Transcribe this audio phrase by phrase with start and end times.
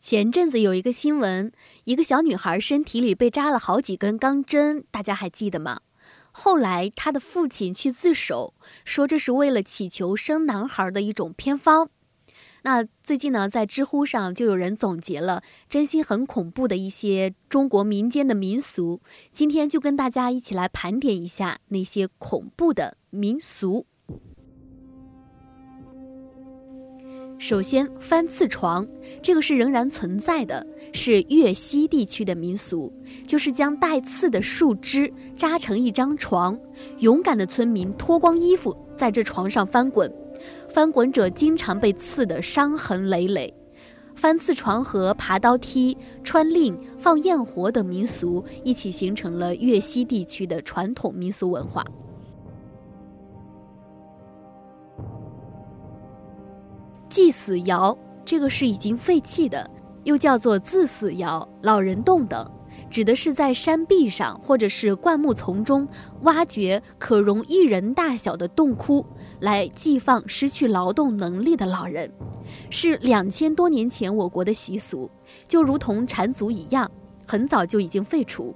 [0.00, 1.52] 前阵子有一个新闻，
[1.84, 5.82] 一个小女孩身体里被扎了好几根钢针，大家还记得吗？
[6.32, 11.90] 后来她的父亲去自首，说这是为了祈求生男孩的一种偏方。
[12.62, 23.86] 那最近呢，在知乎上就有人总结了真心很恐怖的一些中国民间的民俗，今天就跟大家一起来盘点一下那些恐怖的民俗。
[27.40, 28.86] 首先，翻刺床，
[29.22, 32.92] 这个是仍然存在的，是粤西地区的民俗，
[33.26, 36.56] 就是将带刺的树枝扎成一张床，
[36.98, 40.12] 勇敢的村民脱光衣服在这床上翻滚，
[40.68, 43.52] 翻滚者经常被刺得伤痕累累。
[44.14, 51.82] 翻刺床和爬刀梯、穿令、放焰火等民俗一起形成了粤西地区的传统民俗文化。
[57.10, 59.68] 祭死窑，这个是已经废弃的，
[60.04, 62.48] 又叫做自死窑、老人洞等，
[62.88, 65.86] 指的是在山壁上或者是灌木丛中
[66.22, 69.04] 挖掘可容一人大小的洞窟，
[69.40, 72.08] 来祭放失去劳动能力的老人，
[72.70, 75.10] 是两千多年前我国的习俗，
[75.48, 76.88] 就如同缠足一样，
[77.26, 78.54] 很早就已经废除。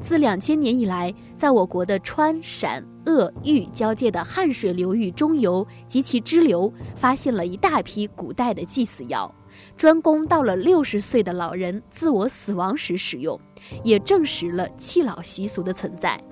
[0.00, 9.32] 自两千年以来，在我国的川陕鄂豫交界的汉水流域中游及其支流，发现了一大批古代的祭祀窑，
[9.76, 13.38] 专供到了六十岁的老人自我死亡时使用，
[13.82, 16.22] 也证实了弃老习俗的存在。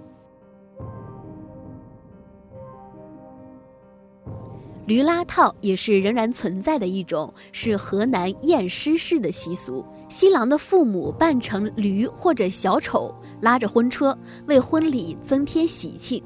[4.86, 9.84] 驴拉套也是仍然存在的一种，是河南偃师式的习俗。
[10.08, 14.16] 新郎的父母扮成驴或者小丑，拉着婚车
[14.46, 16.22] 为婚礼增添喜庆。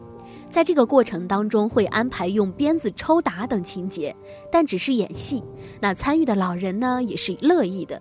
[0.49, 4.15] 在这个过程当中，会安排用鞭子抽打等情节，
[4.51, 5.43] 但只是演戏。
[5.81, 8.01] 那参与的老人呢，也是乐意的。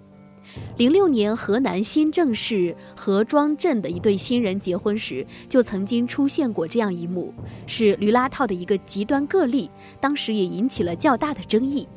[0.78, 7.34] 零六年，河南新郑市河庄镇的一对新人结婚时，就曾经出现过这样一幕，
[7.66, 11.88] 是驴拉套的一个极端个例，当时也引起了较大的争议。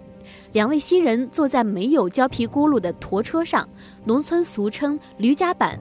[0.53, 3.69] 两位新人坐在没有胶皮轱辘的驼车上，
[4.05, 5.79] 农村俗称“驴夹板”。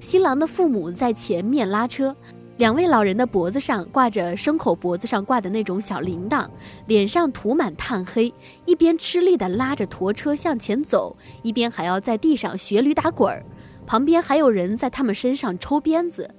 [0.00, 2.16] 新郎的父母在前面拉车，
[2.60, 6.46] 两位老人的脖子上挂着牲口脖子上挂的那种小铃铛，
[6.88, 8.30] 脸上涂满炭黑，
[8.66, 13.42] 一边吃力地拉着驼车向前走，一边还要在地上学驴打滚儿。
[13.86, 16.30] 旁边还有人在他们身上抽鞭子，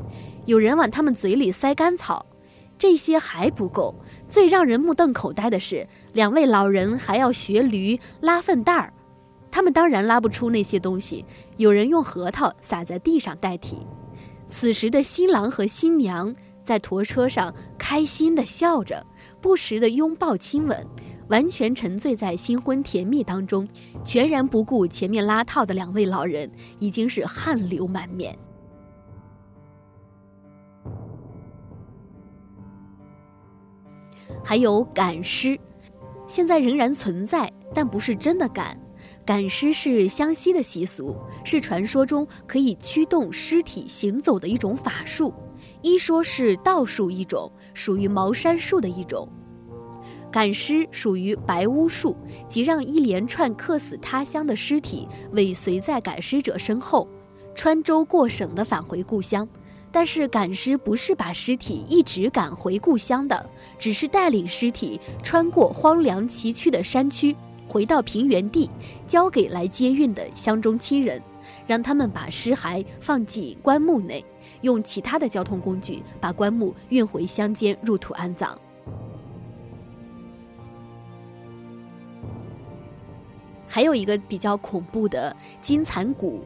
[0.45, 2.23] 有人往他们嘴里塞干草。
[2.77, 3.95] 这些还不够，
[4.27, 8.93] 最让人目瞪口呆的是，两位老人还要学驴拉粪袋儿。
[9.49, 11.25] 他们当然拉不出那些东西，
[11.57, 13.79] 有人用核桃撒在地上代替。
[14.51, 19.03] 此时的新郎和新娘在驮车上开心地笑着，
[19.39, 20.85] 不时地拥抱亲吻，
[21.29, 23.65] 完全沉醉在新婚甜蜜当中，
[24.03, 28.37] 全然不顾前面拉套的两位老人已经是汗流满面。
[34.43, 35.57] 还有赶尸，
[36.27, 38.77] 现在仍然存在，但不是真的赶。
[39.25, 45.33] 赶尸是湘西的习俗，是传说中可以驱动尸体行走的一种法术。
[45.81, 49.27] 一说是道术一种，属于茅山术的一种。
[50.31, 52.15] 赶尸属于白巫术，
[52.47, 57.07] 即让一连串客死他乡的尸体尾随在赶尸者身后，
[57.53, 59.47] 穿州过省的返回故乡。
[59.93, 67.35] 但是赶尸不是把尸体一直赶回故乡的，只是带领尸体穿过荒凉崎岖的山区，
[67.71, 68.69] 回到平原地，
[69.07, 71.23] 交给来接运的乡中亲人，
[71.65, 74.25] 让他们把尸骸放进棺木内，
[74.59, 78.59] 用其他的交通工具把棺木运回乡间入土安葬。
[83.65, 86.41] 还有一个比较恐怖的金蚕蛊。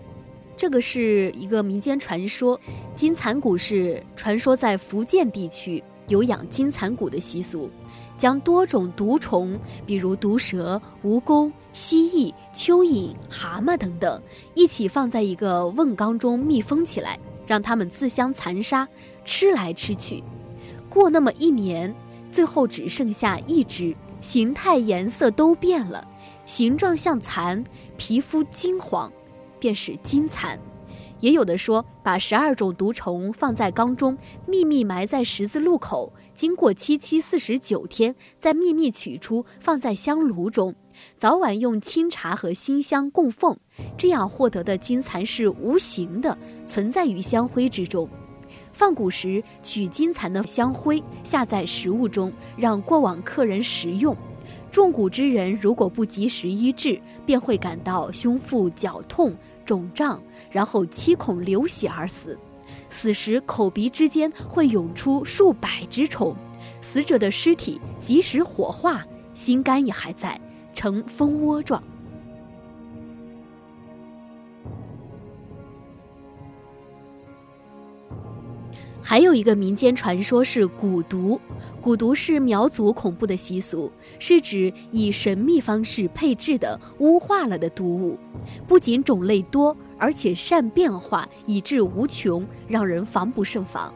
[0.56, 2.57] 这个是一个民间传说，
[2.96, 7.70] 金蚕蛊是传说在福建地区有养金蚕蛊的习俗，
[8.18, 14.22] 将多种毒虫，比如毒蛇、蜈蚣、蜥蜴、蚯蚓、蛤蟆等等，
[14.54, 18.88] 一起放在一个瓮缸中密封起来，让它们自相残杀，
[19.24, 20.24] 吃来吃去。
[20.90, 21.94] 过那么一年，
[22.30, 26.08] 最后只剩下一只，形态颜色都变了，
[26.46, 27.63] 形状像蚕，
[27.98, 29.12] 皮肤金黄。
[29.58, 30.60] 便是金蚕，
[31.22, 34.16] 也有的说把十二种毒虫放在缸中，
[34.46, 40.75] 秘密埋在十字路口，经过七七四十九天，再秘密取出，放在香炉中，
[41.18, 43.57] 早晚用清茶和新香供奉，
[43.98, 48.08] 这样获得的金蚕是无形的，存在于香灰之中。
[48.72, 54.16] 放蛊时取金蚕的香灰下在食物中，让过往客人食用。
[54.69, 59.34] 中蛊之人如果不及时医治，便会感到胸腹绞痛、
[59.65, 60.21] 肿胀，
[60.51, 62.38] 然后七孔流血而死。
[62.89, 66.35] 死时口鼻之间会涌出数百只虫，
[66.81, 70.39] 死者的尸体即使火化，心肝也还在，
[70.73, 71.83] 呈蜂窝状。
[79.07, 81.40] 还有一个民间传说是蛊毒，
[81.80, 88.18] 蛊毒是苗族恐怖的习俗，是指以神秘方式配制的污化了的毒物，
[88.68, 93.94] 不仅种类多，而且善变化，以致无穷，让人防不胜防。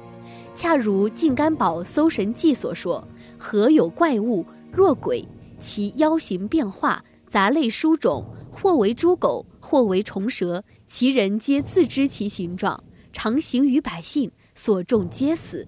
[0.54, 3.04] 恰如《晋干宝搜神记》所说
[3.36, 5.28] ：“何有怪物若鬼，
[5.58, 14.30] 其妖形变化，杂类殊种，或为猪狗，或为虫蛇，其人皆自知其形状，常行于百姓。”
[14.60, 15.66] 所中皆死，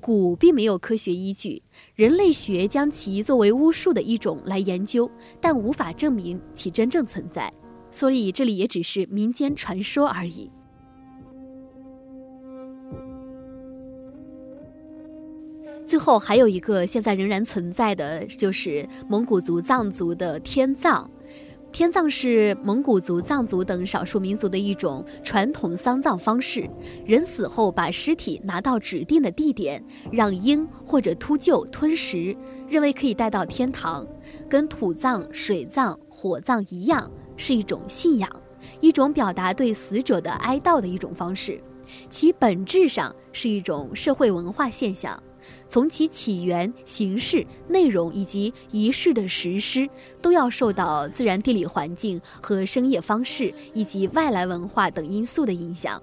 [0.00, 1.60] 蛊并没有科学依据，
[1.96, 5.10] 人类学将其作为巫术的一种来研究，
[5.40, 7.52] 但无法证明其真正存在，
[7.90, 10.48] 所以这里也只是民间传说而已。
[15.84, 21.10] 最后还有一个现在仍然存在的就是蒙古族藏族的天葬。
[21.72, 26.68] 天葬是蒙古族、藏族等少数民族的一种传统丧葬方式。
[27.06, 32.36] 人死后，把尸体拿到指定的地点，让鹰或者秃鹫吞食，
[32.68, 34.06] 认为可以带到天堂。
[34.50, 38.30] 跟土葬、水葬、火葬一样，是一种信仰，
[38.82, 41.58] 一种表达对死者的哀悼的一种方式。
[42.10, 45.20] 其本质上是一种社会文化现象。
[45.66, 49.88] 从其起源、形式、内容以及仪式的实施，
[50.20, 56.02] 都要受到自然地理环境和生业方式以及外来文化等因素的影响。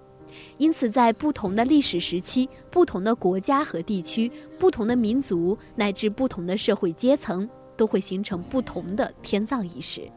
[0.58, 10.10] 因此，在不同的历史时期、不同的国家和地区、不同的民族乃至不同的社会阶层，都会形成不同的天葬仪式。